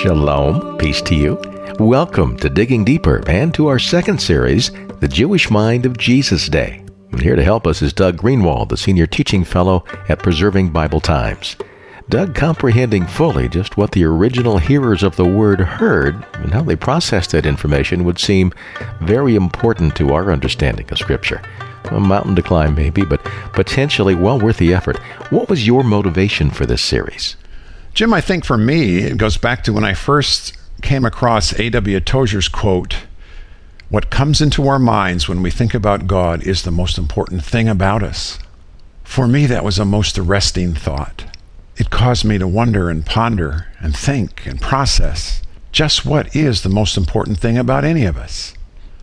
Shalom, 0.00 0.78
peace 0.78 1.02
to 1.02 1.14
you. 1.14 1.38
Welcome 1.78 2.38
to 2.38 2.48
Digging 2.48 2.86
Deeper 2.86 3.22
and 3.28 3.52
to 3.52 3.66
our 3.66 3.78
second 3.78 4.18
series, 4.18 4.70
The 5.00 5.08
Jewish 5.08 5.50
Mind 5.50 5.84
of 5.84 5.98
Jesus 5.98 6.48
Day. 6.48 6.82
And 7.12 7.20
here 7.20 7.36
to 7.36 7.44
help 7.44 7.66
us 7.66 7.82
is 7.82 7.92
Doug 7.92 8.16
Greenwold, 8.16 8.70
the 8.70 8.78
Senior 8.78 9.06
Teaching 9.06 9.44
Fellow 9.44 9.84
at 10.08 10.22
Preserving 10.22 10.70
Bible 10.70 11.00
Times. 11.00 11.54
Doug 12.08 12.34
comprehending 12.34 13.06
fully 13.06 13.46
just 13.46 13.76
what 13.76 13.92
the 13.92 14.04
original 14.04 14.56
hearers 14.56 15.02
of 15.02 15.16
the 15.16 15.26
Word 15.26 15.60
heard 15.60 16.14
and 16.32 16.50
how 16.50 16.62
they 16.62 16.76
processed 16.76 17.32
that 17.32 17.44
information 17.44 18.02
would 18.04 18.18
seem 18.18 18.54
very 19.02 19.36
important 19.36 19.94
to 19.96 20.14
our 20.14 20.32
understanding 20.32 20.90
of 20.90 20.96
Scripture. 20.96 21.42
A 21.90 22.00
mountain 22.00 22.34
to 22.36 22.42
climb, 22.42 22.74
maybe, 22.74 23.04
but 23.04 23.22
potentially 23.52 24.14
well 24.14 24.40
worth 24.40 24.56
the 24.56 24.72
effort. 24.72 24.96
What 25.28 25.50
was 25.50 25.66
your 25.66 25.84
motivation 25.84 26.48
for 26.48 26.64
this 26.64 26.80
series? 26.80 27.36
Jim, 27.94 28.14
I 28.14 28.20
think 28.20 28.44
for 28.44 28.56
me, 28.56 28.98
it 28.98 29.18
goes 29.18 29.36
back 29.36 29.64
to 29.64 29.72
when 29.72 29.84
I 29.84 29.94
first 29.94 30.56
came 30.82 31.04
across 31.04 31.58
A.W. 31.58 32.00
Tozer's 32.00 32.48
quote 32.48 32.96
What 33.88 34.10
comes 34.10 34.40
into 34.40 34.68
our 34.68 34.78
minds 34.78 35.28
when 35.28 35.42
we 35.42 35.50
think 35.50 35.74
about 35.74 36.06
God 36.06 36.46
is 36.46 36.62
the 36.62 36.70
most 36.70 36.98
important 36.98 37.44
thing 37.44 37.68
about 37.68 38.02
us. 38.02 38.38
For 39.02 39.26
me, 39.26 39.46
that 39.46 39.64
was 39.64 39.78
a 39.78 39.84
most 39.84 40.18
arresting 40.18 40.74
thought. 40.74 41.24
It 41.76 41.90
caused 41.90 42.24
me 42.24 42.38
to 42.38 42.46
wonder 42.46 42.88
and 42.90 43.04
ponder 43.04 43.66
and 43.80 43.96
think 43.96 44.46
and 44.46 44.60
process 44.60 45.42
just 45.72 46.04
what 46.04 46.34
is 46.34 46.62
the 46.62 46.68
most 46.68 46.96
important 46.96 47.38
thing 47.38 47.56
about 47.56 47.84
any 47.84 48.04
of 48.04 48.16
us. 48.16 48.54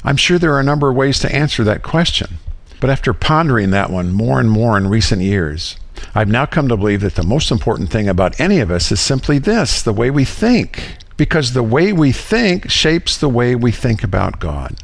I'm 0.03 0.17
sure 0.17 0.37
there 0.37 0.53
are 0.53 0.59
a 0.59 0.63
number 0.65 0.89
of 0.89 0.95
ways 0.95 1.19
to 1.19 1.33
answer 1.33 1.63
that 1.63 1.83
question, 1.83 2.37
but 2.79 2.89
after 2.89 3.13
pondering 3.13 3.71
that 3.71 3.89
one 3.89 4.11
more 4.11 4.39
and 4.39 4.49
more 4.49 4.77
in 4.77 4.87
recent 4.87 5.21
years, 5.21 5.77
I've 6.13 6.27
now 6.27 6.45
come 6.45 6.67
to 6.67 6.77
believe 6.77 7.01
that 7.01 7.15
the 7.15 7.23
most 7.23 7.51
important 7.51 7.89
thing 7.89 8.07
about 8.07 8.39
any 8.39 8.59
of 8.59 8.71
us 8.71 8.91
is 8.91 8.99
simply 8.99 9.39
this 9.39 9.81
the 9.81 9.93
way 9.93 10.09
we 10.09 10.25
think. 10.25 10.97
Because 11.15 11.53
the 11.53 11.63
way 11.63 11.91
we 11.93 12.11
think 12.11 12.69
shapes 12.69 13.17
the 13.17 13.29
way 13.29 13.55
we 13.55 13.71
think 13.71 14.03
about 14.03 14.39
God. 14.39 14.75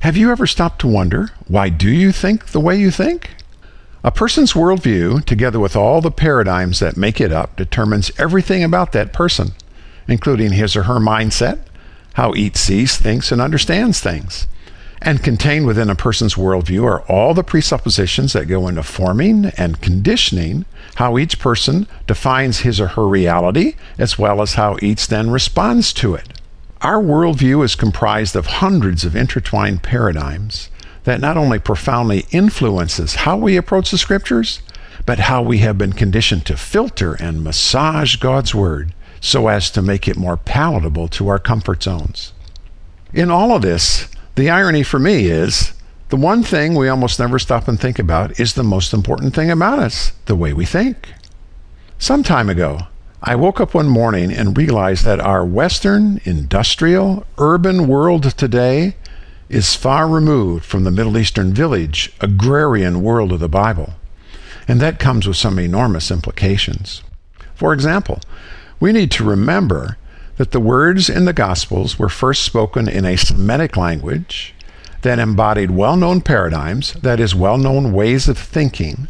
Have 0.00 0.16
you 0.16 0.30
ever 0.32 0.46
stopped 0.46 0.80
to 0.80 0.88
wonder 0.88 1.28
why 1.46 1.68
do 1.68 1.90
you 1.90 2.10
think 2.10 2.46
the 2.46 2.60
way 2.60 2.76
you 2.76 2.90
think? 2.90 3.30
A 4.02 4.10
person's 4.10 4.54
worldview, 4.54 5.24
together 5.26 5.60
with 5.60 5.76
all 5.76 6.00
the 6.00 6.10
paradigms 6.10 6.80
that 6.80 6.96
make 6.96 7.20
it 7.20 7.30
up, 7.30 7.54
determines 7.56 8.10
everything 8.18 8.64
about 8.64 8.92
that 8.92 9.12
person, 9.12 9.52
including 10.08 10.52
his 10.52 10.74
or 10.74 10.84
her 10.84 10.98
mindset, 10.98 11.58
how 12.14 12.34
each 12.34 12.56
sees, 12.56 12.96
thinks, 12.96 13.30
and 13.30 13.42
understands 13.42 14.00
things. 14.00 14.46
And 15.02 15.22
contained 15.22 15.66
within 15.66 15.88
a 15.88 15.94
person's 15.94 16.34
worldview 16.34 16.84
are 16.84 17.00
all 17.02 17.32
the 17.32 17.42
presuppositions 17.42 18.34
that 18.34 18.46
go 18.46 18.68
into 18.68 18.82
forming 18.82 19.46
and 19.56 19.80
conditioning 19.80 20.66
how 20.96 21.16
each 21.16 21.38
person 21.38 21.86
defines 22.06 22.60
his 22.60 22.80
or 22.80 22.88
her 22.88 23.08
reality, 23.08 23.76
as 23.96 24.18
well 24.18 24.42
as 24.42 24.54
how 24.54 24.76
each 24.82 25.08
then 25.08 25.30
responds 25.30 25.94
to 25.94 26.14
it. 26.14 26.38
Our 26.82 27.00
worldview 27.02 27.64
is 27.64 27.74
comprised 27.74 28.36
of 28.36 28.46
hundreds 28.46 29.04
of 29.04 29.16
intertwined 29.16 29.82
paradigms 29.82 30.68
that 31.04 31.20
not 31.20 31.38
only 31.38 31.58
profoundly 31.58 32.26
influences 32.30 33.16
how 33.16 33.36
we 33.36 33.56
approach 33.56 33.90
the 33.90 33.98
scriptures, 33.98 34.60
but 35.06 35.18
how 35.18 35.42
we 35.42 35.58
have 35.58 35.78
been 35.78 35.94
conditioned 35.94 36.44
to 36.46 36.56
filter 36.56 37.14
and 37.14 37.42
massage 37.42 38.16
God's 38.16 38.54
word 38.54 38.92
so 39.20 39.48
as 39.48 39.70
to 39.70 39.82
make 39.82 40.06
it 40.06 40.16
more 40.16 40.36
palatable 40.36 41.08
to 41.08 41.28
our 41.28 41.38
comfort 41.38 41.82
zones. 41.82 42.32
In 43.12 43.30
all 43.30 43.54
of 43.54 43.62
this, 43.62 44.08
the 44.40 44.50
irony 44.50 44.82
for 44.82 44.98
me 44.98 45.26
is 45.26 45.74
the 46.08 46.16
one 46.16 46.42
thing 46.42 46.74
we 46.74 46.88
almost 46.88 47.20
never 47.20 47.38
stop 47.38 47.68
and 47.68 47.78
think 47.78 47.98
about 47.98 48.40
is 48.40 48.54
the 48.54 48.64
most 48.64 48.94
important 48.94 49.34
thing 49.34 49.50
about 49.50 49.78
us 49.78 50.12
the 50.24 50.34
way 50.34 50.52
we 50.52 50.64
think. 50.64 51.12
Some 51.98 52.22
time 52.22 52.48
ago, 52.48 52.80
I 53.22 53.36
woke 53.36 53.60
up 53.60 53.74
one 53.74 53.88
morning 53.88 54.32
and 54.32 54.56
realized 54.56 55.04
that 55.04 55.20
our 55.20 55.44
Western, 55.44 56.22
industrial, 56.24 57.26
urban 57.36 57.86
world 57.86 58.34
today 58.38 58.96
is 59.50 59.76
far 59.76 60.08
removed 60.08 60.64
from 60.64 60.84
the 60.84 60.90
Middle 60.90 61.18
Eastern 61.18 61.52
village, 61.52 62.10
agrarian 62.22 63.02
world 63.02 63.32
of 63.32 63.40
the 63.40 63.48
Bible. 63.48 63.92
And 64.66 64.80
that 64.80 64.98
comes 64.98 65.28
with 65.28 65.36
some 65.36 65.58
enormous 65.58 66.10
implications. 66.10 67.02
For 67.54 67.74
example, 67.74 68.20
we 68.80 68.92
need 68.92 69.10
to 69.12 69.24
remember 69.24 69.98
that 70.40 70.52
the 70.52 70.58
words 70.58 71.10
in 71.10 71.26
the 71.26 71.34
Gospels 71.34 71.98
were 71.98 72.08
first 72.08 72.44
spoken 72.44 72.88
in 72.88 73.04
a 73.04 73.14
Semitic 73.14 73.76
language 73.76 74.54
that 75.02 75.18
embodied 75.18 75.70
well 75.70 75.96
known 75.96 76.22
paradigms, 76.22 76.94
that 76.94 77.20
is, 77.20 77.34
well 77.34 77.58
known 77.58 77.92
ways 77.92 78.26
of 78.26 78.38
thinking, 78.38 79.08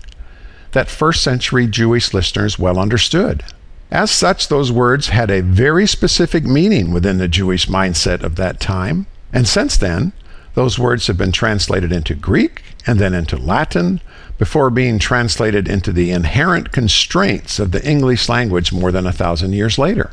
that 0.72 0.90
first 0.90 1.22
century 1.22 1.68
Jewish 1.68 2.12
listeners 2.12 2.58
well 2.58 2.80
understood. 2.80 3.44
As 3.92 4.10
such, 4.10 4.48
those 4.48 4.72
words 4.72 5.10
had 5.10 5.30
a 5.30 5.40
very 5.40 5.86
specific 5.86 6.42
meaning 6.42 6.90
within 6.90 7.18
the 7.18 7.28
Jewish 7.28 7.68
mindset 7.68 8.24
of 8.24 8.34
that 8.34 8.58
time. 8.58 9.06
And 9.32 9.46
since 9.46 9.76
then, 9.76 10.12
those 10.54 10.80
words 10.80 11.06
have 11.06 11.16
been 11.16 11.30
translated 11.30 11.92
into 11.92 12.16
Greek 12.16 12.64
and 12.88 12.98
then 12.98 13.14
into 13.14 13.36
Latin 13.36 14.00
before 14.36 14.68
being 14.68 14.98
translated 14.98 15.68
into 15.68 15.92
the 15.92 16.10
inherent 16.10 16.72
constraints 16.72 17.60
of 17.60 17.70
the 17.70 17.88
English 17.88 18.28
language 18.28 18.72
more 18.72 18.90
than 18.90 19.06
a 19.06 19.12
thousand 19.12 19.52
years 19.52 19.78
later. 19.78 20.10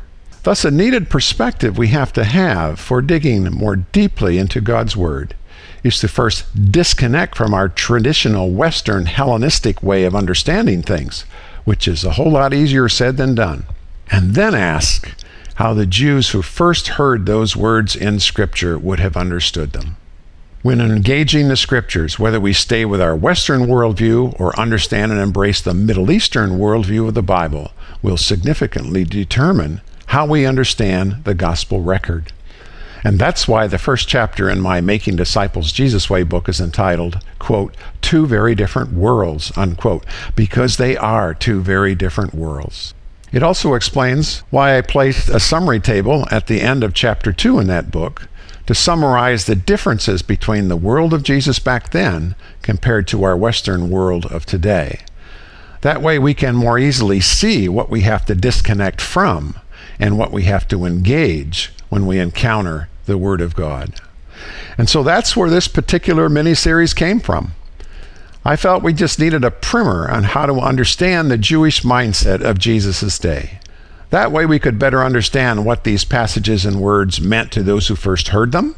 Thus, 0.48 0.64
a 0.64 0.70
needed 0.70 1.10
perspective 1.10 1.76
we 1.76 1.88
have 1.88 2.10
to 2.14 2.24
have 2.24 2.80
for 2.80 3.02
digging 3.02 3.44
more 3.52 3.76
deeply 3.76 4.38
into 4.38 4.62
God's 4.62 4.96
Word 4.96 5.34
is 5.84 6.00
to 6.00 6.08
first 6.08 6.72
disconnect 6.72 7.36
from 7.36 7.52
our 7.52 7.68
traditional 7.68 8.50
Western 8.50 9.04
Hellenistic 9.04 9.82
way 9.82 10.04
of 10.04 10.16
understanding 10.16 10.80
things, 10.80 11.26
which 11.66 11.86
is 11.86 12.02
a 12.02 12.12
whole 12.12 12.30
lot 12.30 12.54
easier 12.54 12.88
said 12.88 13.18
than 13.18 13.34
done, 13.34 13.64
and 14.10 14.34
then 14.34 14.54
ask 14.54 15.14
how 15.56 15.74
the 15.74 15.84
Jews 15.84 16.30
who 16.30 16.40
first 16.40 16.88
heard 16.96 17.26
those 17.26 17.54
words 17.54 17.94
in 17.94 18.18
Scripture 18.18 18.78
would 18.78 19.00
have 19.00 19.18
understood 19.18 19.74
them. 19.74 19.98
When 20.62 20.80
engaging 20.80 21.48
the 21.48 21.56
Scriptures, 21.56 22.18
whether 22.18 22.40
we 22.40 22.54
stay 22.54 22.86
with 22.86 23.02
our 23.02 23.14
Western 23.14 23.66
worldview 23.66 24.40
or 24.40 24.58
understand 24.58 25.12
and 25.12 25.20
embrace 25.20 25.60
the 25.60 25.74
Middle 25.74 26.10
Eastern 26.10 26.52
worldview 26.52 27.06
of 27.06 27.12
the 27.12 27.22
Bible, 27.22 27.72
will 28.00 28.16
significantly 28.16 29.04
determine 29.04 29.82
how 30.08 30.24
we 30.24 30.46
understand 30.46 31.24
the 31.24 31.34
gospel 31.34 31.82
record. 31.82 32.32
And 33.04 33.18
that's 33.18 33.46
why 33.46 33.66
the 33.66 33.78
first 33.78 34.08
chapter 34.08 34.48
in 34.48 34.58
my 34.58 34.80
Making 34.80 35.16
Disciples 35.16 35.70
Jesus 35.70 36.08
Way 36.08 36.22
book 36.22 36.48
is 36.48 36.60
entitled, 36.60 37.22
quote, 37.38 37.76
Two 38.00 38.26
Very 38.26 38.54
Different 38.54 38.92
Worlds, 38.92 39.52
unquote, 39.56 40.04
because 40.34 40.76
they 40.76 40.96
are 40.96 41.34
two 41.34 41.60
very 41.60 41.94
different 41.94 42.34
worlds. 42.34 42.94
It 43.32 43.42
also 43.42 43.74
explains 43.74 44.40
why 44.50 44.78
I 44.78 44.80
placed 44.80 45.28
a 45.28 45.38
summary 45.38 45.78
table 45.78 46.26
at 46.30 46.46
the 46.46 46.62
end 46.62 46.82
of 46.82 46.94
chapter 46.94 47.30
2 47.30 47.58
in 47.58 47.66
that 47.66 47.90
book 47.90 48.28
to 48.66 48.74
summarize 48.74 49.44
the 49.44 49.54
differences 49.54 50.22
between 50.22 50.68
the 50.68 50.76
world 50.76 51.12
of 51.12 51.22
Jesus 51.22 51.58
back 51.58 51.90
then 51.90 52.34
compared 52.62 53.06
to 53.08 53.24
our 53.24 53.36
Western 53.36 53.90
world 53.90 54.24
of 54.26 54.46
today. 54.46 55.00
That 55.82 56.00
way 56.00 56.18
we 56.18 56.32
can 56.32 56.56
more 56.56 56.78
easily 56.78 57.20
see 57.20 57.68
what 57.68 57.90
we 57.90 58.00
have 58.00 58.24
to 58.26 58.34
disconnect 58.34 59.02
from 59.02 59.54
and 59.98 60.18
what 60.18 60.32
we 60.32 60.44
have 60.44 60.68
to 60.68 60.84
engage 60.84 61.72
when 61.88 62.06
we 62.06 62.18
encounter 62.18 62.88
the 63.06 63.18
Word 63.18 63.40
of 63.40 63.54
God. 63.54 63.94
And 64.76 64.88
so 64.88 65.02
that's 65.02 65.36
where 65.36 65.50
this 65.50 65.68
particular 65.68 66.28
mini 66.28 66.54
series 66.54 66.94
came 66.94 67.20
from. 67.20 67.52
I 68.44 68.56
felt 68.56 68.82
we 68.82 68.92
just 68.92 69.18
needed 69.18 69.44
a 69.44 69.50
primer 69.50 70.08
on 70.08 70.24
how 70.24 70.46
to 70.46 70.54
understand 70.54 71.30
the 71.30 71.38
Jewish 71.38 71.82
mindset 71.82 72.40
of 72.40 72.58
Jesus' 72.58 73.18
day. 73.18 73.58
That 74.10 74.32
way 74.32 74.46
we 74.46 74.58
could 74.58 74.78
better 74.78 75.04
understand 75.04 75.66
what 75.66 75.84
these 75.84 76.04
passages 76.04 76.64
and 76.64 76.80
words 76.80 77.20
meant 77.20 77.52
to 77.52 77.62
those 77.62 77.88
who 77.88 77.94
first 77.94 78.28
heard 78.28 78.52
them. 78.52 78.74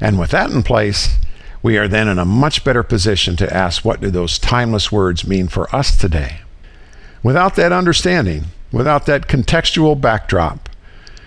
And 0.00 0.18
with 0.18 0.30
that 0.30 0.50
in 0.50 0.62
place, 0.62 1.16
we 1.62 1.78
are 1.78 1.86
then 1.86 2.08
in 2.08 2.18
a 2.18 2.24
much 2.24 2.64
better 2.64 2.82
position 2.82 3.36
to 3.36 3.54
ask 3.56 3.84
what 3.84 4.00
do 4.00 4.10
those 4.10 4.38
timeless 4.38 4.90
words 4.90 5.26
mean 5.26 5.48
for 5.48 5.74
us 5.74 5.96
today. 5.96 6.40
Without 7.22 7.54
that 7.56 7.72
understanding, 7.72 8.46
without 8.74 9.06
that 9.06 9.28
contextual 9.28 9.98
backdrop, 9.98 10.68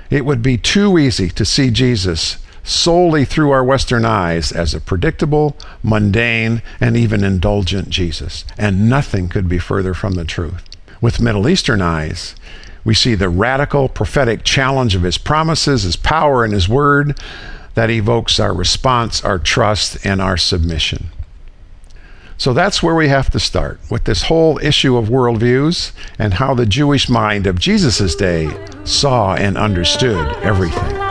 it 0.10 0.26
would 0.26 0.42
be 0.42 0.58
too 0.58 0.98
easy 0.98 1.30
to 1.30 1.46
see 1.46 1.72
Jesus 1.72 2.38
solely 2.64 3.24
through 3.24 3.52
our 3.52 3.64
Western 3.64 4.04
eyes 4.04 4.52
as 4.52 4.74
a 4.74 4.82
predictable, 4.82 5.56
mundane, 5.82 6.62
and 6.82 6.98
even 6.98 7.24
indulgent 7.24 7.90
Jesus. 7.90 8.44
And 8.58 8.90
nothing 8.90 9.30
could 9.30 9.48
be 9.48 9.58
further 9.58 9.94
from 9.94 10.16
the 10.16 10.26
truth. 10.26 10.64
With 11.00 11.22
Middle 11.22 11.48
Eastern 11.48 11.82
eyes, 11.82 12.36
we 12.84 12.94
see 12.94 13.16
the 13.16 13.30
radical 13.30 13.88
prophetic 13.88 14.44
challenge 14.44 14.96
of 14.96 15.04
his 15.04 15.18
promises, 15.18 15.84
his 15.84 15.96
power, 15.96 16.44
and 16.44 16.54
his 16.54 16.68
word 16.68 17.18
that 17.76 17.90
evokes 17.90 18.40
our 18.40 18.54
response, 18.54 19.24
our 19.24 19.40
trust, 19.40 20.06
and 20.06 20.22
our 20.22 20.36
submission. 20.36 21.10
So 22.38 22.54
that's 22.54 22.84
where 22.84 22.96
we 22.96 23.08
have 23.08 23.32
to 23.32 23.40
start 23.40 23.80
with 23.90 24.04
this 24.04 24.24
whole 24.24 24.60
issue 24.60 24.96
of 24.96 25.10
worldviews 25.10 25.92
and 26.20 26.36
how 26.36 26.54
the 26.54 26.68
Jewish 26.68 27.10
mind 27.10 27.48
of 27.48 27.60
Jesus' 27.60 28.16
day 28.16 28.50
saw 28.84 29.34
and 29.36 29.58
understood 29.58 30.36
everything. 30.44 31.07